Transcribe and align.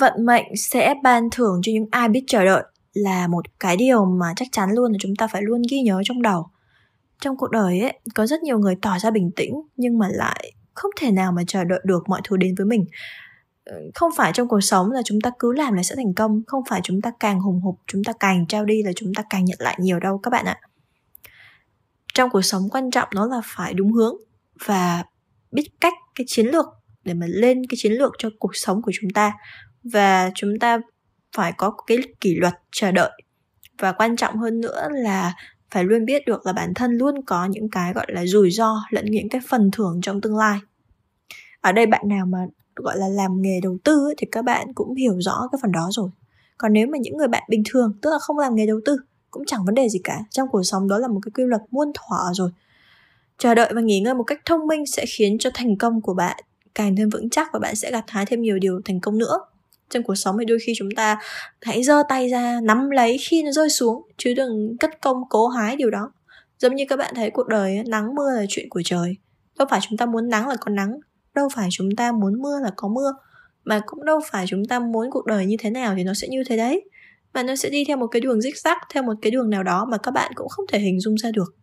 vận 0.00 0.26
mệnh 0.26 0.44
sẽ 0.56 0.94
ban 1.02 1.30
thưởng 1.30 1.60
cho 1.62 1.72
những 1.72 1.86
ai 1.90 2.08
biết 2.08 2.24
chờ 2.26 2.44
đợi 2.44 2.64
là 2.94 3.26
một 3.26 3.44
cái 3.60 3.76
điều 3.76 4.04
mà 4.04 4.32
chắc 4.36 4.48
chắn 4.52 4.70
luôn 4.72 4.92
là 4.92 4.98
chúng 5.00 5.16
ta 5.16 5.26
phải 5.26 5.42
luôn 5.42 5.62
ghi 5.70 5.80
nhớ 5.80 6.02
trong 6.04 6.22
đầu. 6.22 6.46
Trong 7.20 7.36
cuộc 7.36 7.50
đời 7.50 7.80
ấy, 7.80 8.00
có 8.14 8.26
rất 8.26 8.42
nhiều 8.42 8.58
người 8.58 8.76
tỏ 8.82 8.98
ra 8.98 9.10
bình 9.10 9.30
tĩnh 9.36 9.54
nhưng 9.76 9.98
mà 9.98 10.08
lại 10.12 10.52
không 10.74 10.90
thể 11.00 11.10
nào 11.10 11.32
mà 11.32 11.42
chờ 11.46 11.64
đợi 11.64 11.80
được 11.84 12.08
mọi 12.08 12.20
thứ 12.24 12.36
đến 12.36 12.54
với 12.54 12.66
mình. 12.66 12.84
Ừ, 13.64 13.90
không 13.94 14.10
phải 14.16 14.32
trong 14.34 14.48
cuộc 14.48 14.60
sống 14.60 14.90
là 14.90 15.02
chúng 15.04 15.20
ta 15.20 15.30
cứ 15.38 15.52
làm 15.52 15.74
là 15.74 15.82
sẽ 15.82 15.94
thành 15.96 16.14
công, 16.14 16.42
không 16.46 16.62
phải 16.68 16.80
chúng 16.84 17.00
ta 17.00 17.12
càng 17.20 17.40
hùng 17.40 17.60
hục, 17.60 17.78
chúng 17.86 18.04
ta 18.04 18.12
càng 18.20 18.46
trao 18.46 18.64
đi 18.64 18.82
là 18.82 18.92
chúng 18.96 19.14
ta 19.14 19.22
càng 19.30 19.44
nhận 19.44 19.58
lại 19.60 19.76
nhiều 19.80 20.00
đâu 20.00 20.18
các 20.18 20.30
bạn 20.30 20.44
ạ. 20.44 20.60
Trong 22.14 22.30
cuộc 22.30 22.42
sống 22.42 22.68
quan 22.70 22.90
trọng 22.90 23.08
nó 23.14 23.26
là 23.26 23.40
phải 23.44 23.74
đúng 23.74 23.92
hướng 23.92 24.16
và 24.66 25.04
biết 25.52 25.68
cách 25.80 25.94
cái 26.14 26.24
chiến 26.28 26.46
lược 26.46 26.66
để 27.04 27.14
mà 27.14 27.26
lên 27.28 27.62
cái 27.68 27.76
chiến 27.78 27.92
lược 27.92 28.12
cho 28.18 28.28
cuộc 28.38 28.56
sống 28.56 28.82
của 28.82 28.92
chúng 29.00 29.10
ta 29.10 29.32
và 29.84 30.30
chúng 30.34 30.58
ta 30.60 30.80
phải 31.36 31.52
có 31.52 31.70
cái 31.86 31.98
kỷ 32.20 32.34
luật 32.34 32.54
chờ 32.72 32.92
đợi. 32.92 33.10
Và 33.78 33.92
quan 33.92 34.16
trọng 34.16 34.36
hơn 34.36 34.60
nữa 34.60 34.88
là 34.90 35.34
phải 35.70 35.84
luôn 35.84 36.04
biết 36.04 36.22
được 36.26 36.46
là 36.46 36.52
bản 36.52 36.74
thân 36.74 36.92
luôn 36.92 37.24
có 37.26 37.46
những 37.46 37.70
cái 37.70 37.92
gọi 37.92 38.06
là 38.08 38.26
rủi 38.26 38.50
ro 38.50 38.82
lẫn 38.90 39.04
những 39.10 39.28
cái 39.28 39.40
phần 39.48 39.70
thưởng 39.70 40.00
trong 40.02 40.20
tương 40.20 40.36
lai. 40.36 40.58
Ở 41.60 41.72
đây 41.72 41.86
bạn 41.86 42.02
nào 42.08 42.26
mà 42.26 42.38
gọi 42.76 42.98
là 42.98 43.08
làm 43.08 43.42
nghề 43.42 43.60
đầu 43.62 43.78
tư 43.84 44.06
ấy, 44.06 44.14
thì 44.18 44.26
các 44.32 44.44
bạn 44.44 44.74
cũng 44.74 44.94
hiểu 44.94 45.20
rõ 45.20 45.48
cái 45.52 45.58
phần 45.62 45.72
đó 45.72 45.88
rồi. 45.90 46.10
Còn 46.58 46.72
nếu 46.72 46.86
mà 46.86 46.98
những 46.98 47.16
người 47.16 47.28
bạn 47.28 47.42
bình 47.48 47.62
thường 47.70 47.92
tức 48.02 48.10
là 48.10 48.18
không 48.18 48.38
làm 48.38 48.54
nghề 48.54 48.66
đầu 48.66 48.80
tư 48.84 48.96
cũng 49.30 49.44
chẳng 49.46 49.64
vấn 49.64 49.74
đề 49.74 49.88
gì 49.88 50.00
cả. 50.04 50.20
Trong 50.30 50.48
cuộc 50.48 50.62
sống 50.62 50.88
đó 50.88 50.98
là 50.98 51.08
một 51.08 51.20
cái 51.22 51.30
quy 51.34 51.44
luật 51.44 51.62
muôn 51.70 51.92
thuở 51.94 52.32
rồi. 52.34 52.50
Chờ 53.38 53.54
đợi 53.54 53.72
và 53.74 53.80
nghỉ 53.80 54.00
ngơi 54.00 54.14
một 54.14 54.24
cách 54.24 54.40
thông 54.44 54.66
minh 54.66 54.86
sẽ 54.86 55.04
khiến 55.06 55.36
cho 55.38 55.50
thành 55.54 55.78
công 55.78 56.00
của 56.00 56.14
bạn 56.14 56.36
càng 56.74 56.96
thêm 56.96 57.08
vững 57.08 57.30
chắc 57.30 57.48
và 57.52 57.58
bạn 57.58 57.76
sẽ 57.76 57.90
gặt 57.90 58.04
hái 58.08 58.26
thêm 58.26 58.42
nhiều 58.42 58.58
điều 58.58 58.80
thành 58.84 59.00
công 59.00 59.18
nữa 59.18 59.38
trong 59.94 60.02
cuộc 60.02 60.14
sống 60.14 60.36
thì 60.38 60.44
đôi 60.44 60.58
khi 60.66 60.72
chúng 60.76 60.88
ta 60.96 61.18
hãy 61.60 61.82
giơ 61.82 62.02
tay 62.08 62.28
ra, 62.28 62.60
nắm 62.62 62.90
lấy 62.90 63.18
khi 63.18 63.42
nó 63.42 63.52
rơi 63.52 63.70
xuống, 63.70 64.02
chứ 64.18 64.34
đừng 64.36 64.76
cất 64.80 64.90
công 65.02 65.16
cố 65.30 65.48
hái 65.48 65.76
điều 65.76 65.90
đó. 65.90 66.12
Giống 66.58 66.74
như 66.74 66.84
các 66.88 66.96
bạn 66.96 67.14
thấy, 67.16 67.30
cuộc 67.30 67.48
đời 67.48 67.78
nắng 67.86 68.14
mưa 68.14 68.30
là 68.36 68.44
chuyện 68.48 68.68
của 68.70 68.82
trời. 68.84 69.16
Đâu 69.58 69.68
phải 69.70 69.80
chúng 69.88 69.98
ta 69.98 70.06
muốn 70.06 70.28
nắng 70.28 70.48
là 70.48 70.56
có 70.60 70.70
nắng, 70.70 70.98
đâu 71.34 71.48
phải 71.54 71.68
chúng 71.72 71.88
ta 71.96 72.12
muốn 72.12 72.42
mưa 72.42 72.60
là 72.62 72.70
có 72.76 72.88
mưa, 72.88 73.12
mà 73.64 73.80
cũng 73.86 74.04
đâu 74.04 74.20
phải 74.30 74.44
chúng 74.48 74.64
ta 74.64 74.78
muốn 74.78 75.10
cuộc 75.10 75.26
đời 75.26 75.46
như 75.46 75.56
thế 75.58 75.70
nào 75.70 75.94
thì 75.96 76.04
nó 76.04 76.14
sẽ 76.14 76.28
như 76.28 76.42
thế 76.46 76.56
đấy. 76.56 76.84
Mà 77.34 77.42
nó 77.42 77.56
sẽ 77.56 77.70
đi 77.70 77.84
theo 77.84 77.96
một 77.96 78.06
cái 78.06 78.20
đường 78.20 78.40
rích 78.40 78.58
rắc 78.58 78.78
theo 78.94 79.02
một 79.02 79.14
cái 79.22 79.30
đường 79.30 79.50
nào 79.50 79.62
đó 79.62 79.86
mà 79.90 79.98
các 79.98 80.10
bạn 80.10 80.32
cũng 80.34 80.48
không 80.48 80.64
thể 80.68 80.78
hình 80.78 81.00
dung 81.00 81.14
ra 81.14 81.30
được. 81.30 81.54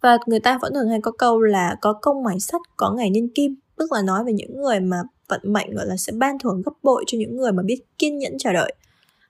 Và 0.00 0.18
người 0.26 0.40
ta 0.40 0.58
vẫn 0.62 0.74
thường 0.74 0.88
hay 0.88 0.98
có 1.02 1.12
câu 1.18 1.40
là 1.40 1.76
có 1.80 1.92
công 2.02 2.22
mài 2.22 2.40
sắt, 2.40 2.60
có 2.76 2.92
ngày 2.92 3.10
nên 3.10 3.28
kim 3.34 3.54
tức 3.78 3.92
là 3.92 4.02
nói 4.02 4.24
về 4.24 4.32
những 4.32 4.60
người 4.60 4.80
mà 4.80 4.96
vận 5.32 5.52
mệnh 5.52 5.74
gọi 5.74 5.86
là 5.86 5.96
sẽ 5.96 6.12
ban 6.12 6.38
thưởng 6.38 6.62
gấp 6.64 6.72
bội 6.82 7.04
cho 7.06 7.18
những 7.18 7.36
người 7.36 7.52
mà 7.52 7.62
biết 7.62 7.80
kiên 7.98 8.18
nhẫn 8.18 8.32
chờ 8.38 8.52
đợi. 8.52 8.74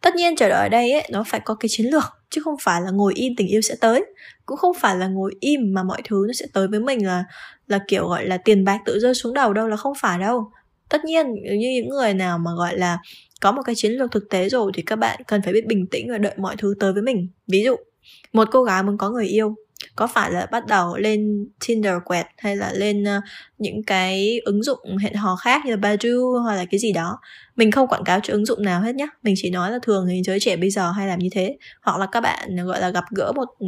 Tất 0.00 0.14
nhiên 0.14 0.36
chờ 0.36 0.48
đợi 0.48 0.58
ở 0.58 0.69
đây 0.69 0.92
ấy, 0.92 1.08
nó 1.11 1.25
phải 1.27 1.41
có 1.45 1.55
cái 1.55 1.69
chiến 1.69 1.86
lược 1.86 2.05
chứ 2.31 2.41
không 2.45 2.56
phải 2.62 2.81
là 2.81 2.91
ngồi 2.91 3.12
im 3.14 3.33
tình 3.36 3.47
yêu 3.47 3.61
sẽ 3.61 3.75
tới. 3.81 4.05
Cũng 4.47 4.56
không 4.56 4.77
phải 4.80 4.97
là 4.97 5.06
ngồi 5.06 5.34
im 5.41 5.75
mà 5.75 5.83
mọi 5.83 6.03
thứ 6.08 6.25
nó 6.27 6.33
sẽ 6.33 6.47
tới 6.53 6.69
với 6.69 6.80
mình 6.80 7.06
là 7.06 7.25
là 7.67 7.80
kiểu 7.89 8.08
gọi 8.08 8.27
là 8.27 8.36
tiền 8.36 8.64
bạc 8.64 8.78
tự 8.84 8.98
rơi 8.98 9.14
xuống 9.14 9.34
đầu 9.34 9.53
đâu 9.53 9.69
là 9.69 9.77
không 9.77 9.92
phải 10.00 10.19
đâu. 10.19 10.50
Tất 10.89 11.05
nhiên 11.05 11.34
như 11.34 11.70
những 11.75 11.89
người 11.89 12.14
nào 12.14 12.39
mà 12.39 12.50
gọi 12.56 12.78
là 12.78 12.98
có 13.41 13.53
một 13.53 13.62
cái 13.64 13.75
chiến 13.75 13.92
lược 13.92 14.12
thực 14.12 14.28
tế 14.30 14.48
rồi 14.48 14.73
thì 14.75 14.83
các 14.83 14.97
bạn 14.97 15.20
cần 15.27 15.42
phải 15.42 15.53
biết 15.53 15.67
bình 15.67 15.86
tĩnh 15.86 16.11
và 16.11 16.19
đợi 16.19 16.34
mọi 16.36 16.56
thứ 16.58 16.75
tới 16.80 16.92
với 16.92 17.03
mình. 17.03 17.28
Ví 17.48 17.62
dụ 17.64 17.77
một 18.33 18.48
cô 18.53 18.62
gái 18.64 18.83
muốn 18.83 18.98
có 18.98 19.11
người 19.11 19.27
yêu 19.27 19.55
có 19.97 20.07
phải 20.07 20.31
là 20.31 20.47
bắt 20.47 20.67
đầu 20.67 20.97
lên 20.97 21.48
Tinder 21.67 21.95
quẹt 22.05 22.27
hay 22.39 22.57
là 22.57 22.73
lên 22.73 23.03
uh, 23.03 23.25
những 23.59 23.83
cái 23.87 24.41
ứng 24.45 24.62
dụng 24.62 24.97
hẹn 24.97 25.15
hò 25.15 25.37
khác 25.37 25.62
như 25.65 25.71
là 25.71 25.77
Badu 25.77 26.39
hoặc 26.45 26.55
là 26.55 26.65
cái 26.71 26.81
gì 26.81 26.93
đó? 26.93 27.19
Mình 27.57 27.71
không 27.71 27.89
quảng 27.89 28.05
cáo 28.05 28.20
cho 28.23 28.33
ứng 28.33 28.47
dụng 28.47 28.63
nào 28.63 28.81
hết 28.81 28.95
nhé 28.95 29.07
mình 29.23 29.35
chỉ 29.39 29.51
nói 29.51 29.70
là 29.70 29.79
thường 29.83 30.07
thì 30.09 30.23
giới 30.25 30.41
trẻ 30.41 30.57
bây 30.57 30.70
giờ 30.70 30.91
hay 30.91 31.07
làm 31.07 31.19
như 31.19 31.29
thế. 31.33 31.57
Hoặc 31.83 31.98
là 31.98 32.07
các 32.07 32.20
bạn 32.20 32.57
gọi 32.67 32.81
là 32.81 32.91
gặp 32.91 33.05
gỡ 33.17 33.33
một 33.33 33.48
ừ, 33.59 33.67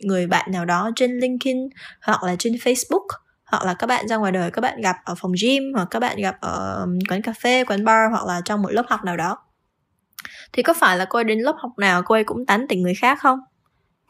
người 0.00 0.26
bạn 0.26 0.52
nào 0.52 0.64
đó 0.64 0.90
trên 0.96 1.18
LinkedIn 1.18 1.56
hoặc 2.02 2.22
là 2.22 2.36
trên 2.38 2.52
Facebook. 2.52 3.06
Hoặc 3.44 3.64
là 3.64 3.74
các 3.74 3.86
bạn 3.86 4.08
ra 4.08 4.16
ngoài 4.16 4.32
đời 4.32 4.50
các 4.50 4.60
bạn 4.60 4.80
gặp 4.80 4.96
ở 5.04 5.14
phòng 5.14 5.32
gym 5.42 5.62
hoặc 5.74 5.88
các 5.90 6.00
bạn 6.00 6.16
gặp 6.16 6.36
ở 6.40 6.86
quán 7.08 7.22
cà 7.22 7.32
phê 7.42 7.64
quán 7.64 7.84
bar 7.84 8.10
hoặc 8.10 8.26
là 8.26 8.40
trong 8.44 8.62
một 8.62 8.72
lớp 8.72 8.84
học 8.88 9.04
nào 9.04 9.16
đó. 9.16 9.38
Thì 10.52 10.62
có 10.62 10.74
phải 10.74 10.98
là 10.98 11.04
cô 11.04 11.18
ấy 11.18 11.24
đến 11.24 11.38
lớp 11.38 11.54
học 11.58 11.72
nào 11.78 12.02
cô 12.02 12.14
ấy 12.14 12.24
cũng 12.24 12.46
tán 12.46 12.66
tỉnh 12.68 12.82
người 12.82 12.94
khác 12.94 13.18
không? 13.20 13.38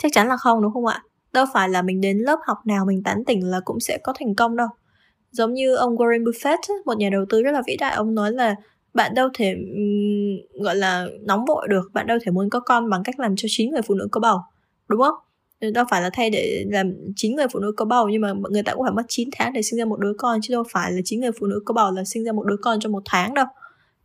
Chắc 0.02 0.12
chắn 0.14 0.28
là 0.28 0.36
không 0.36 0.62
đúng 0.62 0.72
không 0.72 0.86
ạ? 0.86 1.02
Đâu 1.32 1.46
phải 1.52 1.68
là 1.68 1.82
mình 1.82 2.00
đến 2.00 2.18
lớp 2.18 2.38
học 2.46 2.58
nào 2.66 2.84
mình 2.84 3.02
tán 3.02 3.24
tỉnh 3.24 3.50
là 3.50 3.60
cũng 3.64 3.80
sẽ 3.80 3.98
có 4.02 4.12
thành 4.18 4.34
công 4.34 4.56
đâu. 4.56 4.68
Giống 5.30 5.54
như 5.54 5.74
ông 5.74 5.96
Warren 5.96 6.24
Buffett 6.24 6.58
một 6.86 6.98
nhà 6.98 7.10
đầu 7.10 7.24
tư 7.28 7.42
rất 7.42 7.50
là 7.50 7.62
vĩ 7.66 7.76
đại 7.76 7.94
ông 7.94 8.14
nói 8.14 8.32
là 8.32 8.54
bạn 8.94 9.14
đâu 9.14 9.28
thể 9.34 9.54
um, 9.54 10.62
gọi 10.62 10.76
là 10.76 11.06
nóng 11.20 11.44
vội 11.44 11.68
được 11.68 11.90
bạn 11.92 12.06
đâu 12.06 12.18
thể 12.24 12.32
muốn 12.32 12.50
có 12.50 12.60
con 12.60 12.90
bằng 12.90 13.02
cách 13.04 13.20
làm 13.20 13.36
cho 13.36 13.46
chín 13.50 13.70
người 13.70 13.82
phụ 13.82 13.94
nữ 13.94 14.08
có 14.10 14.20
bầu 14.20 14.38
đúng 14.88 15.00
không? 15.00 15.14
Ừ, 15.60 15.70
đâu 15.70 15.84
phải 15.90 16.02
là 16.02 16.10
thay 16.12 16.30
để 16.30 16.64
làm 16.70 16.92
chín 17.16 17.36
người 17.36 17.46
phụ 17.52 17.60
nữ 17.60 17.72
có 17.76 17.84
bầu 17.84 18.08
nhưng 18.08 18.20
mà 18.20 18.32
người 18.50 18.62
ta 18.62 18.74
cũng 18.74 18.84
phải 18.84 18.92
mất 18.92 19.02
9 19.08 19.28
tháng 19.32 19.52
để 19.52 19.62
sinh 19.62 19.78
ra 19.78 19.84
một 19.84 20.00
đứa 20.00 20.12
con 20.18 20.38
chứ 20.42 20.54
đâu 20.54 20.64
phải 20.72 20.92
là 20.92 21.00
chín 21.04 21.20
người 21.20 21.30
phụ 21.40 21.46
nữ 21.46 21.62
có 21.64 21.74
bầu 21.74 21.90
là 21.92 22.04
sinh 22.04 22.24
ra 22.24 22.32
một 22.32 22.46
đứa 22.46 22.56
con 22.56 22.80
trong 22.80 22.92
một 22.92 23.02
tháng 23.04 23.34
đâu 23.34 23.46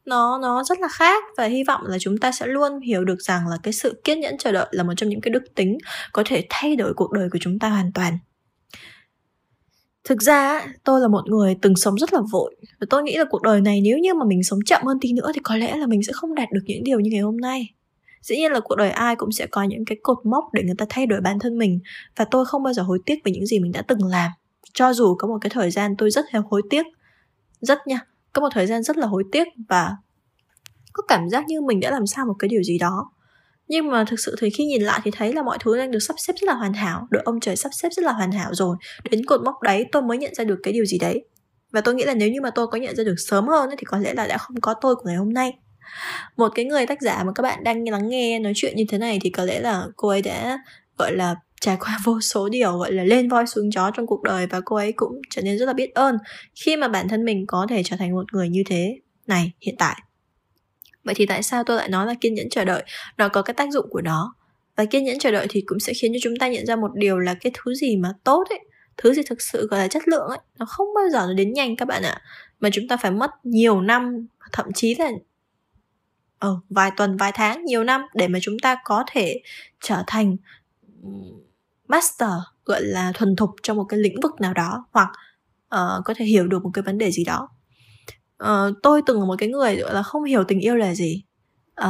nó 0.08 0.40
nó 0.42 0.64
rất 0.64 0.80
là 0.80 0.88
khác 0.88 1.24
và 1.38 1.46
hy 1.46 1.64
vọng 1.64 1.82
là 1.86 1.98
chúng 2.00 2.18
ta 2.18 2.32
sẽ 2.32 2.48
luôn 2.48 2.80
hiểu 2.80 3.06
được 3.06 3.22
rằng 3.22 3.48
là 3.48 3.58
cái 3.64 3.74
sự 3.74 4.02
kiên 4.04 4.20
nhẫn 4.20 4.38
chờ 4.38 4.52
đợi 4.52 4.68
là 4.72 4.84
một 4.84 4.94
trong 4.98 5.10
những 5.10 5.22
cái 5.22 5.32
đức 5.32 5.44
tính 5.56 5.78
có 6.12 6.24
thể 6.26 6.46
thay 6.50 6.76
đổi 6.76 6.94
cuộc 6.94 7.12
đời 7.12 7.30
của 7.32 7.40
chúng 7.42 7.60
ta 7.60 7.70
hoàn 7.70 7.92
toàn. 7.94 8.18
Thực 10.04 10.22
ra 10.22 10.62
tôi 10.84 11.02
là 11.02 11.08
một 11.08 11.22
người 11.26 11.56
từng 11.62 11.76
sống 11.76 11.98
rất 11.98 12.14
là 12.14 12.20
vội 12.32 12.56
và 12.80 12.88
tôi 12.90 13.04
nghĩ 13.04 13.18
là 13.18 13.26
cuộc 13.30 13.42
đời 13.42 13.62
này 13.62 13.82
nếu 13.82 13.98
như 13.98 14.14
mà 14.14 14.26
mình 14.26 14.44
sống 14.44 14.60
chậm 14.66 14.84
hơn 14.86 14.98
tí 15.02 15.14
nữa 15.14 15.32
thì 15.34 15.40
có 15.44 15.56
lẽ 15.56 15.78
là 15.78 15.88
mình 15.88 16.04
sẽ 16.04 16.14
không 16.14 16.36
đạt 16.36 16.48
được 16.52 16.62
những 16.66 16.84
điều 16.84 17.00
như 17.00 17.10
ngày 17.12 17.22
hôm 17.22 17.38
nay. 17.38 17.74
Dĩ 18.22 18.36
nhiên 18.36 18.52
là 18.52 18.60
cuộc 18.60 18.76
đời 18.76 18.90
ai 18.90 19.16
cũng 19.16 19.32
sẽ 19.32 19.48
có 19.48 19.64
những 19.64 19.86
cái 19.86 19.98
cột 20.04 20.18
mốc 20.26 20.54
để 20.54 20.64
người 20.64 20.76
ta 20.78 20.86
thay 20.90 21.06
đổi 21.06 21.22
bản 21.22 21.40
thân 21.40 21.58
mình 21.58 21.80
và 22.16 22.26
tôi 22.32 22.46
không 22.46 22.64
bao 22.64 22.74
giờ 22.74 22.84
hối 22.84 23.00
tiếc 23.06 23.16
về 23.24 23.32
những 23.32 23.46
gì 23.46 23.60
mình 23.60 23.72
đã 23.72 23.82
từng 23.82 24.04
làm. 24.06 24.32
Cho 24.74 24.94
dù 24.94 25.16
có 25.16 25.28
một 25.28 25.38
cái 25.42 25.50
thời 25.50 25.72
gian 25.72 25.96
tôi 25.98 26.12
rất 26.12 26.26
là 26.32 26.42
hối 26.50 26.62
tiếc, 26.70 26.86
rất 27.62 27.88
nha 27.88 28.00
có 28.38 28.42
một 28.42 28.50
thời 28.52 28.68
gian 28.68 28.84
rất 28.84 28.98
là 28.98 29.08
hối 29.08 29.24
tiếc 29.32 29.48
và 29.70 29.92
có 30.94 31.04
cảm 31.08 31.30
giác 31.30 31.48
như 31.48 31.62
mình 31.62 31.80
đã 31.80 31.92
làm 31.92 32.08
sao 32.08 32.26
một 32.26 32.34
cái 32.40 32.48
điều 32.48 32.64
gì 32.64 32.78
đó. 32.78 33.12
Nhưng 33.68 33.90
mà 33.90 34.06
thực 34.08 34.20
sự 34.20 34.36
thì 34.40 34.50
khi 34.50 34.66
nhìn 34.66 34.82
lại 34.82 35.02
thì 35.04 35.12
thấy 35.12 35.34
là 35.34 35.44
mọi 35.44 35.58
thứ 35.62 35.78
đang 35.78 35.92
được 35.92 36.00
sắp 36.00 36.16
xếp 36.18 36.34
rất 36.42 36.48
là 36.48 36.54
hoàn 36.54 36.74
hảo, 36.74 37.08
được 37.12 37.20
ông 37.26 37.40
trời 37.40 37.56
sắp 37.56 37.70
xếp 37.74 37.90
rất 37.92 38.06
là 38.06 38.12
hoàn 38.12 38.32
hảo 38.32 38.54
rồi. 38.54 38.78
Đến 39.12 39.26
cột 39.26 39.42
mốc 39.44 39.62
đấy 39.62 39.86
tôi 39.92 40.02
mới 40.02 40.18
nhận 40.18 40.36
ra 40.36 40.44
được 40.44 40.60
cái 40.64 40.74
điều 40.74 40.86
gì 40.86 40.98
đấy. 40.98 41.24
Và 41.72 41.82
tôi 41.82 41.96
nghĩ 41.96 42.04
là 42.04 42.14
nếu 42.14 42.30
như 42.30 42.42
mà 42.42 42.50
tôi 42.50 42.68
có 42.68 42.78
nhận 42.78 42.96
ra 42.96 43.04
được 43.04 43.16
sớm 43.18 43.48
hơn 43.48 43.70
thì 43.78 43.86
có 43.86 43.98
lẽ 43.98 44.14
là 44.14 44.28
đã 44.28 44.38
không 44.38 44.62
có 44.62 44.74
tôi 44.82 44.96
của 44.96 45.04
ngày 45.06 45.16
hôm 45.16 45.34
nay. 45.34 45.54
Một 46.38 46.52
cái 46.56 46.66
người 46.66 46.86
tác 46.86 47.02
giả 47.02 47.24
mà 47.24 47.32
các 47.36 47.44
bạn 47.44 47.64
đang 47.64 47.90
lắng 47.90 48.10
nghe 48.10 48.40
nói 48.40 48.54
chuyện 48.56 48.76
như 48.76 48.84
thế 48.90 48.98
này 48.98 49.20
thì 49.22 49.30
có 49.30 49.46
lẽ 49.46 49.60
là 49.60 49.88
cô 49.96 50.10
ấy 50.10 50.22
đã, 50.22 50.60
gọi 50.98 51.16
là 51.16 51.36
trải 51.62 51.78
qua 51.80 51.98
vô 52.04 52.22
số 52.22 52.50
điều 52.50 52.78
gọi 52.78 52.92
là 52.92 53.04
lên 53.04 53.30
voi 53.30 53.48
xuống 53.48 53.72
chó 53.72 53.92
trong 53.92 54.08
cuộc 54.08 54.24
đời 54.24 54.48
và 54.48 54.62
cô 54.66 54.76
ấy 54.76 54.92
cũng 54.92 55.22
trở 55.30 55.42
nên 55.42 55.58
rất 55.58 55.66
là 55.66 55.74
biết 55.74 55.94
ơn 55.94 56.18
khi 56.56 56.78
mà 56.78 56.88
bản 56.88 57.08
thân 57.08 57.26
mình 57.26 57.46
có 57.48 57.68
thể 57.70 57.84
trở 57.84 57.96
thành 57.98 58.12
một 58.12 58.34
người 58.34 58.50
như 58.50 58.64
thế 58.66 58.98
này 59.28 59.52
hiện 59.62 59.76
tại. 59.78 60.02
Vậy 61.04 61.16
thì 61.16 61.26
tại 61.26 61.44
sao 61.44 61.64
tôi 61.64 61.78
lại 61.78 61.90
nói 61.90 62.06
là 62.06 62.14
kiên 62.22 62.34
nhẫn 62.34 62.50
chờ 62.50 62.66
đợi? 62.66 62.84
Nó 63.18 63.30
có 63.30 63.42
cái 63.42 63.54
tác 63.54 63.72
dụng 63.72 63.86
của 63.90 64.02
nó. 64.02 64.36
Và 64.76 64.86
kiên 64.86 65.04
nhẫn 65.04 65.20
chờ 65.20 65.32
đợi 65.32 65.48
thì 65.50 65.64
cũng 65.66 65.80
sẽ 65.80 65.94
khiến 65.94 66.12
cho 66.14 66.20
chúng 66.24 66.36
ta 66.40 66.48
nhận 66.48 66.66
ra 66.66 66.76
một 66.76 66.92
điều 66.96 67.20
là 67.20 67.34
cái 67.34 67.52
thứ 67.56 67.74
gì 67.74 67.98
mà 67.98 68.10
tốt 68.24 68.44
ấy 68.50 68.60
thứ 68.98 69.14
gì 69.14 69.22
thực 69.24 69.42
sự 69.42 69.68
gọi 69.68 69.80
là 69.80 69.88
chất 69.88 70.08
lượng 70.08 70.28
ấy 70.30 70.40
nó 70.60 70.66
không 70.66 70.88
bao 70.96 71.04
giờ 71.12 71.26
nó 71.28 71.34
đến 71.34 71.54
nhanh 71.54 71.76
các 71.76 71.88
bạn 71.88 72.04
ạ 72.04 72.22
mà 72.60 72.70
chúng 72.74 72.88
ta 72.88 72.98
phải 72.98 73.12
mất 73.12 73.32
nhiều 73.44 73.82
năm 73.82 74.28
thậm 74.54 74.66
chí 74.76 74.96
là 74.96 75.12
ờ, 76.40 76.60
vài 76.70 76.92
tuần 76.98 77.18
vài 77.18 77.32
tháng 77.32 77.66
nhiều 77.66 77.84
năm 77.84 78.02
để 78.14 78.28
mà 78.28 78.40
chúng 78.42 78.60
ta 78.60 78.78
có 78.84 79.04
thể 79.12 79.42
trở 79.82 80.04
thành 80.08 80.38
master 81.88 82.30
gọi 82.66 82.82
là 82.82 83.12
thuần 83.16 83.36
thục 83.36 83.50
trong 83.64 83.78
một 83.78 83.84
cái 83.84 84.00
lĩnh 84.00 84.22
vực 84.24 84.32
nào 84.42 84.54
đó 84.54 84.86
hoặc 84.92 85.10
uh, 85.76 86.06
có 86.06 86.14
thể 86.18 86.26
hiểu 86.26 86.48
được 86.48 86.64
một 86.64 86.72
cái 86.74 86.84
vấn 86.84 86.98
đề 86.98 87.12
gì 87.12 87.24
đó. 87.24 87.50
Uh, 88.44 88.76
tôi 88.84 89.02
từng 89.06 89.20
là 89.20 89.26
một 89.26 89.36
cái 89.38 89.50
người 89.50 89.76
gọi 89.76 89.94
là 89.94 90.04
không 90.04 90.24
hiểu 90.24 90.44
tình 90.44 90.60
yêu 90.60 90.76
là 90.76 90.96
gì. 90.96 91.24
Uh, 91.82 91.88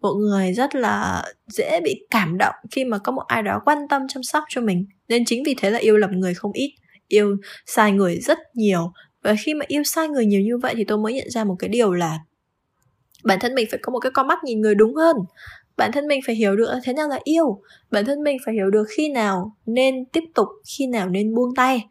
một 0.00 0.14
người 0.14 0.52
rất 0.52 0.74
là 0.74 1.24
dễ 1.46 1.80
bị 1.84 2.06
cảm 2.10 2.38
động 2.38 2.54
khi 2.70 2.84
mà 2.84 2.98
có 2.98 3.12
một 3.12 3.22
ai 3.26 3.42
đó 3.42 3.60
quan 3.64 3.78
tâm 3.88 4.02
chăm 4.08 4.22
sóc 4.22 4.44
cho 4.48 4.60
mình. 4.60 4.86
Nên 5.08 5.24
chính 5.24 5.42
vì 5.46 5.54
thế 5.58 5.70
là 5.70 5.78
yêu 5.78 5.96
lầm 5.96 6.10
người 6.10 6.34
không 6.34 6.52
ít 6.52 6.74
yêu 7.08 7.36
sai 7.66 7.92
người 7.92 8.20
rất 8.20 8.38
nhiều. 8.54 8.92
Và 9.22 9.34
khi 9.44 9.54
mà 9.54 9.64
yêu 9.68 9.82
sai 9.84 10.08
người 10.08 10.26
nhiều 10.26 10.40
như 10.40 10.58
vậy 10.58 10.74
thì 10.76 10.84
tôi 10.84 10.98
mới 10.98 11.14
nhận 11.14 11.30
ra 11.30 11.44
một 11.44 11.56
cái 11.58 11.68
điều 11.68 11.92
là 11.92 12.18
bản 13.24 13.38
thân 13.40 13.54
mình 13.54 13.66
phải 13.70 13.80
có 13.82 13.90
một 13.90 13.98
cái 13.98 14.12
con 14.14 14.28
mắt 14.28 14.44
nhìn 14.44 14.60
người 14.60 14.74
đúng 14.74 14.94
hơn 14.94 15.16
bản 15.80 15.92
thân 15.92 16.06
mình 16.06 16.20
phải 16.26 16.34
hiểu 16.34 16.56
được 16.56 16.70
thế 16.84 16.92
nào 16.92 17.08
là 17.08 17.18
yêu, 17.24 17.60
bản 17.90 18.04
thân 18.04 18.22
mình 18.22 18.36
phải 18.44 18.54
hiểu 18.54 18.70
được 18.70 18.84
khi 18.96 19.08
nào 19.08 19.56
nên 19.66 20.04
tiếp 20.04 20.24
tục, 20.34 20.48
khi 20.78 20.86
nào 20.86 21.08
nên 21.08 21.34
buông 21.34 21.54
tay. 21.56 21.86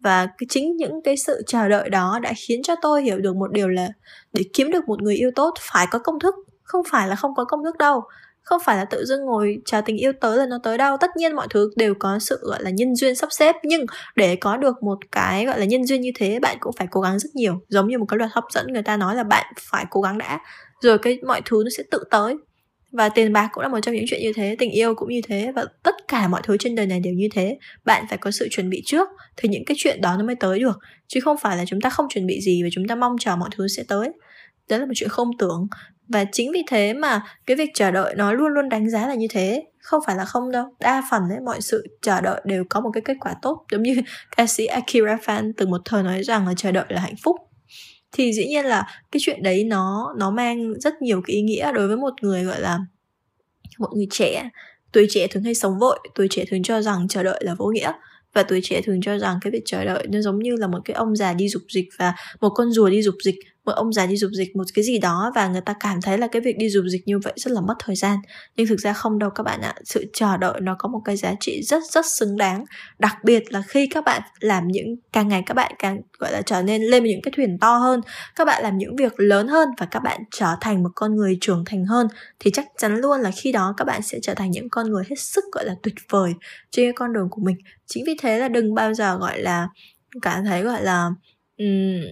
Và 0.00 0.28
chính 0.48 0.76
những 0.76 1.02
cái 1.04 1.16
sự 1.16 1.42
chờ 1.46 1.68
đợi 1.68 1.90
đó 1.90 2.18
đã 2.22 2.32
khiến 2.46 2.62
cho 2.62 2.74
tôi 2.82 3.02
hiểu 3.02 3.18
được 3.18 3.36
một 3.36 3.52
điều 3.52 3.68
là 3.68 3.88
để 4.32 4.42
kiếm 4.52 4.70
được 4.70 4.84
một 4.86 5.02
người 5.02 5.16
yêu 5.16 5.30
tốt 5.34 5.54
phải 5.60 5.86
có 5.90 5.98
công 5.98 6.20
thức, 6.20 6.34
không 6.62 6.82
phải 6.90 7.08
là 7.08 7.14
không 7.14 7.34
có 7.34 7.44
công 7.44 7.64
thức 7.64 7.76
đâu. 7.78 8.02
Không 8.42 8.60
phải 8.64 8.76
là 8.76 8.84
tự 8.84 9.04
dưng 9.04 9.24
ngồi 9.24 9.58
chờ 9.64 9.80
tình 9.80 9.96
yêu 9.96 10.12
tới 10.20 10.38
là 10.38 10.46
nó 10.46 10.58
tới 10.62 10.78
đâu. 10.78 10.96
Tất 11.00 11.10
nhiên 11.16 11.36
mọi 11.36 11.46
thứ 11.50 11.70
đều 11.76 11.94
có 11.98 12.18
sự, 12.18 12.38
gọi 12.42 12.62
là, 12.62 12.70
nhân 12.70 12.94
duyên 12.94 13.14
sắp 13.14 13.32
xếp, 13.32 13.56
nhưng 13.62 13.86
để 14.16 14.36
có 14.36 14.56
được 14.56 14.82
một 14.82 14.98
cái, 15.12 15.46
gọi 15.46 15.58
là, 15.58 15.64
nhân 15.64 15.84
duyên 15.84 16.00
như 16.00 16.10
thế, 16.14 16.38
bạn 16.38 16.56
cũng 16.60 16.72
phải 16.78 16.86
cố 16.90 17.00
gắng 17.00 17.18
rất 17.18 17.30
nhiều. 17.34 17.60
Giống 17.68 17.88
như 17.88 17.98
một 17.98 18.06
cái 18.08 18.18
luật 18.18 18.30
hấp 18.32 18.44
dẫn, 18.50 18.66
người 18.72 18.82
ta 18.82 18.96
nói 18.96 19.14
là 19.14 19.24
bạn 19.24 19.52
phải 19.60 19.84
cố 19.90 20.00
gắng 20.00 20.18
đã, 20.18 20.40
rồi 20.82 20.98
cái 20.98 21.18
mọi 21.26 21.40
thứ 21.44 21.62
nó 21.64 21.70
sẽ 21.76 21.82
tự 21.90 22.04
tới 22.10 22.36
và 22.92 23.08
tiền 23.08 23.32
bạc 23.32 23.48
cũng 23.52 23.62
là 23.62 23.68
một 23.68 23.80
trong 23.82 23.94
những 23.94 24.04
chuyện 24.08 24.22
như 24.22 24.32
thế, 24.32 24.56
tình 24.58 24.70
yêu 24.70 24.94
cũng 24.94 25.08
như 25.08 25.20
thế 25.28 25.52
và 25.52 25.64
tất 25.82 25.94
cả 26.08 26.28
mọi 26.28 26.40
thứ 26.44 26.56
trên 26.56 26.74
đời 26.74 26.86
này 26.86 27.00
đều 27.00 27.14
như 27.14 27.28
thế. 27.32 27.58
Bạn 27.84 28.04
phải 28.08 28.18
có 28.18 28.30
sự 28.30 28.48
chuẩn 28.50 28.70
bị 28.70 28.82
trước 28.86 29.08
thì 29.36 29.48
những 29.48 29.64
cái 29.64 29.74
chuyện 29.78 30.00
đó 30.00 30.16
nó 30.18 30.24
mới 30.24 30.36
tới 30.36 30.58
được, 30.58 30.78
chứ 31.08 31.20
không 31.20 31.36
phải 31.42 31.56
là 31.56 31.64
chúng 31.66 31.80
ta 31.80 31.90
không 31.90 32.06
chuẩn 32.08 32.26
bị 32.26 32.40
gì 32.40 32.62
và 32.62 32.68
chúng 32.72 32.88
ta 32.88 32.94
mong 32.94 33.16
chờ 33.20 33.36
mọi 33.36 33.48
thứ 33.56 33.68
sẽ 33.68 33.84
tới. 33.88 34.08
Đó 34.68 34.78
là 34.78 34.86
một 34.86 34.92
chuyện 34.94 35.08
không 35.08 35.30
tưởng. 35.38 35.66
Và 36.08 36.24
chính 36.32 36.52
vì 36.52 36.62
thế 36.68 36.94
mà 36.94 37.22
cái 37.46 37.56
việc 37.56 37.70
chờ 37.74 37.90
đợi 37.90 38.14
nó 38.14 38.32
luôn 38.32 38.48
luôn 38.48 38.68
đánh 38.68 38.90
giá 38.90 39.06
là 39.06 39.14
như 39.14 39.26
thế, 39.30 39.64
không 39.78 40.00
phải 40.06 40.16
là 40.16 40.24
không 40.24 40.50
đâu. 40.50 40.64
Đa 40.80 41.02
phần 41.10 41.22
ấy, 41.30 41.40
mọi 41.40 41.60
sự 41.60 41.86
chờ 42.02 42.20
đợi 42.20 42.40
đều 42.44 42.64
có 42.70 42.80
một 42.80 42.90
cái 42.94 43.02
kết 43.04 43.16
quả 43.20 43.34
tốt, 43.42 43.64
giống 43.72 43.82
như 43.82 43.96
ca 44.36 44.46
sĩ 44.46 44.66
Akira 44.66 45.16
Fan 45.24 45.52
từng 45.56 45.70
một 45.70 45.80
thời 45.84 46.02
nói 46.02 46.22
rằng 46.22 46.46
là 46.46 46.54
chờ 46.56 46.72
đợi 46.72 46.86
là 46.88 47.00
hạnh 47.00 47.16
phúc 47.22 47.36
thì 48.12 48.32
dĩ 48.32 48.46
nhiên 48.46 48.64
là 48.64 48.86
cái 49.12 49.20
chuyện 49.20 49.42
đấy 49.42 49.64
nó 49.64 50.14
nó 50.18 50.30
mang 50.30 50.80
rất 50.80 51.02
nhiều 51.02 51.22
cái 51.26 51.36
ý 51.36 51.42
nghĩa 51.42 51.72
đối 51.72 51.88
với 51.88 51.96
một 51.96 52.14
người, 52.22 52.44
gọi 52.44 52.60
là, 52.60 52.78
một 53.78 53.88
người 53.94 54.06
trẻ. 54.10 54.50
Tuổi 54.92 55.06
trẻ 55.10 55.26
thường 55.26 55.42
hay 55.42 55.54
sống 55.54 55.78
vội, 55.78 55.98
tuổi 56.14 56.26
trẻ 56.30 56.44
thường 56.50 56.62
cho 56.62 56.82
rằng 56.82 57.08
chờ 57.08 57.22
đợi 57.22 57.40
là 57.44 57.54
vô 57.54 57.66
nghĩa, 57.66 57.92
và 58.32 58.42
tuổi 58.42 58.60
trẻ 58.62 58.80
thường 58.84 59.00
cho 59.02 59.18
rằng 59.18 59.38
cái 59.40 59.50
việc 59.50 59.62
chờ 59.66 59.84
đợi 59.84 60.06
nó 60.10 60.20
giống 60.20 60.38
như 60.38 60.56
là 60.56 60.66
một 60.66 60.78
cái 60.84 60.94
ông 60.94 61.16
già 61.16 61.32
đi 61.32 61.48
dục 61.48 61.62
dịch 61.68 61.88
và 61.98 62.14
một 62.40 62.50
con 62.54 62.72
rùa 62.72 62.90
đi 62.90 63.02
dục 63.02 63.14
dịch 63.24 63.34
một 63.64 63.72
ông 63.72 63.92
già 63.92 64.06
đi 64.06 64.16
dục 64.16 64.30
dịch 64.32 64.56
một 64.56 64.64
cái 64.74 64.84
gì 64.84 64.98
đó 64.98 65.32
và 65.34 65.48
người 65.48 65.60
ta 65.60 65.74
cảm 65.80 66.00
thấy 66.00 66.18
là 66.18 66.26
cái 66.26 66.42
việc 66.42 66.56
đi 66.58 66.70
dục 66.70 66.84
dịch 66.88 67.02
như 67.06 67.18
vậy 67.18 67.32
rất 67.36 67.52
là 67.52 67.60
mất 67.60 67.74
thời 67.78 67.96
gian. 67.96 68.18
Nhưng 68.56 68.66
thực 68.66 68.80
ra 68.80 68.92
không 68.92 69.18
đâu 69.18 69.30
các 69.30 69.42
bạn 69.42 69.60
ạ. 69.60 69.74
Sự 69.84 70.04
chờ 70.12 70.36
đợi 70.36 70.60
nó 70.62 70.76
có 70.78 70.88
một 70.88 71.00
cái 71.04 71.16
giá 71.16 71.34
trị 71.40 71.62
rất 71.62 71.82
rất 71.92 72.06
xứng 72.06 72.36
đáng. 72.36 72.64
Đặc 72.98 73.16
biệt 73.24 73.52
là 73.52 73.62
khi 73.68 73.86
các 73.86 74.04
bạn 74.04 74.22
làm 74.40 74.68
những 74.68 74.96
càng 75.12 75.28
ngày 75.28 75.42
các 75.46 75.54
bạn 75.54 75.72
càng 75.78 76.00
gọi 76.18 76.32
là 76.32 76.42
trở 76.42 76.62
nên 76.62 76.82
lên 76.82 77.04
những 77.04 77.22
cái 77.22 77.32
thuyền 77.36 77.58
to 77.58 77.76
hơn 77.76 78.00
các 78.36 78.44
bạn 78.44 78.62
làm 78.62 78.78
những 78.78 78.96
việc 78.96 79.12
lớn 79.16 79.48
hơn 79.48 79.68
và 79.78 79.86
các 79.86 80.00
bạn 80.00 80.20
trở 80.30 80.56
thành 80.60 80.82
một 80.82 80.90
con 80.94 81.16
người 81.16 81.38
trưởng 81.40 81.64
thành 81.66 81.84
hơn 81.84 82.06
thì 82.40 82.50
chắc 82.54 82.66
chắn 82.78 82.96
luôn 82.96 83.20
là 83.20 83.30
khi 83.36 83.52
đó 83.52 83.74
các 83.76 83.84
bạn 83.84 84.02
sẽ 84.02 84.18
trở 84.22 84.34
thành 84.34 84.50
những 84.50 84.68
con 84.70 84.90
người 84.90 85.04
hết 85.10 85.16
sức 85.18 85.44
gọi 85.52 85.64
là 85.64 85.74
tuyệt 85.82 85.94
vời 86.10 86.32
trên 86.70 86.86
cái 86.86 86.92
con 86.92 87.12
đường 87.12 87.28
của 87.30 87.42
mình. 87.44 87.56
Chính 87.86 88.04
vì 88.06 88.16
thế 88.22 88.38
là 88.38 88.48
đừng 88.48 88.74
bao 88.74 88.94
giờ 88.94 89.18
gọi 89.18 89.40
là 89.40 89.68
cảm 90.22 90.44
thấy 90.44 90.62
gọi 90.62 90.82
là 90.82 91.10
um, 91.58 92.02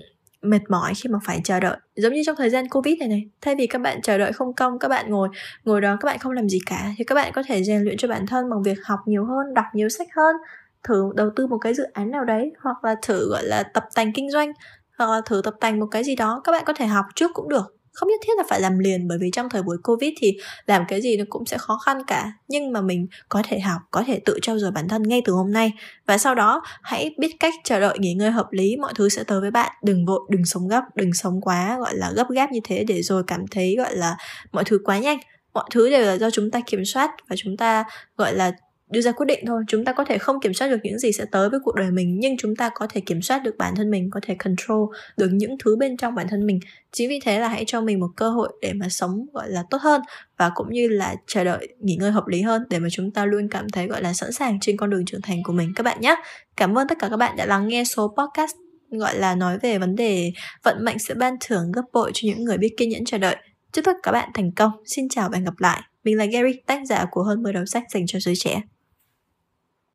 mệt 0.43 0.61
mỏi 0.69 0.93
khi 0.97 1.09
mà 1.11 1.19
phải 1.25 1.41
chờ 1.45 1.61
đợi. 1.61 1.77
Giống 1.97 2.13
như 2.13 2.23
trong 2.27 2.37
thời 2.37 2.51
gian 2.51 2.69
covid 2.69 2.99
này 2.99 3.09
này, 3.09 3.29
thay 3.41 3.55
vì 3.57 3.67
các 3.67 3.79
bạn 3.81 4.03
chờ 4.03 4.19
đợi 4.19 4.33
không 4.33 4.55
công, 4.55 4.79
các 4.79 4.89
bạn 4.89 5.11
ngồi 5.11 5.29
ngồi 5.65 5.81
đó, 5.81 5.97
các 6.01 6.07
bạn 6.07 6.19
không 6.19 6.33
làm 6.33 6.49
gì 6.49 6.59
cả, 6.67 6.93
thì 6.99 7.05
các 7.05 7.15
bạn 7.15 7.33
có 7.35 7.43
thể 7.49 7.65
rèn 7.65 7.83
luyện 7.83 7.97
cho 7.97 8.09
bản 8.09 8.27
thân 8.27 8.51
bằng 8.51 8.63
việc 8.63 8.79
học 8.85 9.01
nhiều 9.07 9.25
hơn, 9.25 9.55
đọc 9.55 9.65
nhiều 9.75 9.89
sách 9.89 10.09
hơn, 10.17 10.37
thử 10.85 11.13
đầu 11.15 11.31
tư 11.37 11.47
một 11.47 11.59
cái 11.59 11.75
dự 11.75 11.85
án 11.93 12.11
nào 12.11 12.25
đấy, 12.25 12.53
hoặc 12.61 12.85
là 12.85 12.95
thử, 13.03 13.31
gọi 13.31 13.45
là, 13.45 13.63
tập 13.63 13.85
tành 13.95 14.13
kinh 14.13 14.31
doanh, 14.31 14.53
hoặc 14.99 15.11
là 15.11 15.21
thử 15.27 15.41
tập 15.45 15.55
tành 15.61 15.81
một 15.81 15.87
cái 15.91 16.05
gì 16.05 16.17
đó, 16.17 16.41
các 16.45 16.53
bạn 16.53 16.63
có 16.67 16.73
thể 16.73 16.87
học 16.87 17.05
trước 17.15 17.31
cũng 17.35 17.49
được 17.49 17.80
không 17.93 18.09
nhất 18.09 18.21
thiết 18.27 18.33
là 18.37 18.45
phải 18.49 18.61
làm 18.61 18.79
liền 18.79 19.09
bởi 19.09 19.19
vì 19.21 19.31
trong 19.33 19.49
thời 19.51 19.63
buổi 19.63 19.77
covid 19.83 20.13
thì 20.19 20.37
làm 20.67 20.85
cái 20.89 21.01
gì 21.01 21.17
nó 21.17 21.25
cũng 21.29 21.47
sẽ 21.47 21.59
khó 21.59 21.79
khăn 21.85 22.03
cả. 22.07 22.33
Nhưng 22.49 22.73
mà 22.73 22.81
mình 22.81 23.07
có 23.29 23.43
thể 23.49 23.61
học, 23.61 23.81
có 23.91 24.05
thể 24.07 24.21
tự 24.25 24.39
trau 24.43 24.59
dồi 24.59 24.71
bản 24.71 24.89
thân 24.89 25.03
ngay 25.03 25.23
từ 25.25 25.33
hôm 25.33 25.53
nay. 25.53 25.73
Và 26.07 26.19
sau 26.19 26.35
đó, 26.35 26.63
hãy 26.83 27.15
biết 27.19 27.37
cách 27.41 27.55
chờ 27.65 27.81
đợi 27.81 27.99
nghỉ 27.99 28.15
ngơi 28.15 28.31
hợp 28.31 28.47
lý, 28.51 28.77
mọi 28.77 28.93
thứ 28.97 29.09
sẽ 29.09 29.25
tới 29.25 29.41
với 29.41 29.51
bạn. 29.51 29.73
Đừng 29.83 30.07
vội, 30.07 30.21
đừng 30.29 30.45
sống 30.45 30.69
gấp, 30.69 30.83
đừng 30.95 31.13
sống 31.13 31.41
quá, 31.41 31.79
gọi 31.79 31.95
là, 31.95 32.13
gấp 32.17 32.31
gáp 32.31 32.53
như 32.53 32.61
thế 32.65 32.85
để 32.85 33.03
rồi 33.03 33.23
cảm 33.27 33.47
thấy, 33.51 33.75
gọi 33.79 33.97
là, 33.97 34.17
mọi 34.53 34.65
thứ 34.65 34.81
quá 34.85 34.99
nhanh. 34.99 35.19
Mọi 35.55 35.65
thứ 35.71 35.91
đều 35.91 36.07
là 36.07 36.15
do 36.15 36.31
chúng 36.31 36.51
ta 36.51 36.61
kiểm 36.67 36.85
soát 36.85 37.11
và 37.29 37.37
chúng 37.39 37.57
ta, 37.57 37.85
gọi 38.17 38.35
là 38.35 38.53
đưa 38.91 39.01
ra 39.01 39.13
quyết 39.13 39.27
định 39.27 39.45
thôi. 39.47 39.63
Chúng 39.69 39.85
ta 39.85 39.93
có 39.93 40.05
thể 40.05 40.19
không 40.19 40.41
kiểm 40.41 40.55
soát 40.55 40.69
được 40.69 40.79
những 40.83 40.99
gì 40.99 41.13
sẽ 41.13 41.25
tới 41.33 41.51
với 41.51 41.61
cuộc 41.65 41.75
đời 41.75 41.91
mình 41.91 42.19
nhưng 42.21 42.37
chúng 42.37 42.57
ta 42.57 42.71
có 42.75 42.87
thể 42.91 43.01
kiểm 43.01 43.23
soát 43.23 43.43
được 43.45 43.57
bản 43.59 43.75
thân 43.77 43.91
mình 43.91 44.11
có 44.11 44.21
thể 44.23 44.35
control 44.35 44.89
được 45.17 45.29
những 45.33 45.57
thứ 45.65 45.77
bên 45.77 45.97
trong 45.97 46.15
bản 46.15 46.27
thân 46.29 46.47
mình. 46.47 46.61
Chính 46.93 47.09
vì 47.09 47.21
thế 47.25 47.41
là 47.41 47.49
hãy 47.49 47.65
cho 47.67 47.81
mình 47.81 48.01
một 48.01 48.09
cơ 48.17 48.31
hội 48.31 48.53
để 48.61 48.73
mà 48.73 48.89
sống 48.89 49.27
gọi 49.33 49.51
là 49.51 49.65
tốt 49.71 49.79
hơn 49.81 50.01
và 50.37 50.51
cũng 50.55 50.67
như 50.71 50.89
là 50.89 51.15
chờ 51.27 51.45
đợi 51.45 51.69
nghỉ 51.81 51.97
ngơi 51.97 52.11
hợp 52.11 52.27
lý 52.27 52.43
hơn 52.43 52.63
để 52.71 52.79
mà 52.79 52.89
chúng 52.93 53.11
ta 53.11 53.25
luôn 53.25 53.49
cảm 53.49 53.69
thấy 53.69 53.87
gọi 53.87 54.03
là 54.03 54.13
sẵn 54.13 54.33
sàng 54.33 54.61
trên 54.61 54.77
con 54.77 54.91
đường 54.91 55.05
trưởng 55.05 55.23
thành 55.23 55.43
của 55.43 55.53
mình. 55.53 55.73
Các 55.77 55.83
bạn 55.83 56.01
nhé. 56.01 56.17
Cảm 56.57 56.79
ơn 56.79 56.89
tất 56.89 56.99
cả 56.99 57.09
các 57.09 57.17
bạn 57.17 57.37
đã 57.37 57.47
lắng 57.47 57.69
nghe 57.69 57.85
số 57.85 58.15
podcast 58.19 58.57
gọi 58.91 59.19
là 59.19 59.35
nói 59.35 59.59
về 59.59 59.79
vấn 59.79 59.97
đề 59.97 60.33
vận 60.63 60.85
mệnh 60.85 60.99
sẽ 60.99 61.15
ban 61.15 61.37
thưởng 61.41 61.73
gấp 61.73 61.83
bội 61.93 62.11
cho 62.15 62.21
những 62.27 62.45
người 62.45 62.59
biết 62.59 62.75
kiên 62.77 62.89
nhẫn 62.89 63.05
chờ 63.05 63.19
đợi. 63.19 63.37
Chúc 63.73 63.85
tất 63.85 63.93
cả 63.93 64.01
các 64.03 64.13
bạn 64.13 64.31
thành 64.35 64.53
công. 64.53 64.71
Xin 64.85 65.09
chào 65.09 65.29
và 65.29 65.37
hẹn 65.37 65.45
gặp 65.45 65.55
lại. 65.59 65.81
Mình 66.05 66.17
là 66.17 66.25
Gary, 66.25 66.53
tác 66.67 66.81
giả 66.87 67.05
của 67.11 67.23
hơn 67.23 67.43
10 67.43 67.53
đầu 67.53 67.67
sách 67.67 67.85
dành 67.91 68.07
cho 68.07 68.21
giới 68.21 68.35
trẻ. 68.37 68.61